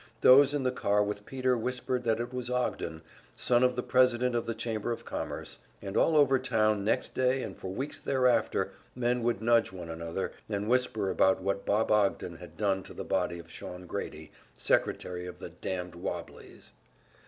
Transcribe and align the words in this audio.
Those 0.21 0.55
in 0.55 0.63
the 0.63 0.71
car 0.71 1.03
with 1.03 1.27
Peter 1.27 1.55
whispered 1.55 2.05
that 2.05 2.19
it 2.19 2.33
was 2.33 2.49
Ogden, 2.49 3.03
son 3.37 3.61
of 3.63 3.75
the 3.75 3.83
president 3.83 4.33
of 4.33 4.47
the 4.47 4.55
Chamber 4.55 4.91
of 4.91 5.05
Commerce; 5.05 5.59
and 5.79 5.95
all 5.95 6.17
over 6.17 6.39
town 6.39 6.83
next 6.83 7.13
day 7.13 7.43
and 7.43 7.55
for 7.55 7.67
weeks 7.67 7.99
thereafter 7.99 8.71
men 8.95 9.21
would 9.21 9.43
nudge 9.43 9.71
one 9.71 9.89
another, 9.89 10.31
and 10.49 10.67
whisper 10.67 11.11
about 11.11 11.43
what 11.43 11.67
Bob 11.67 11.91
Ogden 11.91 12.37
had 12.37 12.57
done 12.57 12.81
to 12.81 12.95
the 12.95 13.05
body 13.05 13.37
of 13.37 13.51
Shawn 13.51 13.85
Grady, 13.85 14.31
secretary 14.57 15.27
of 15.27 15.37
the 15.37 15.49
"damned 15.49 15.93
wobblies." 15.93 16.71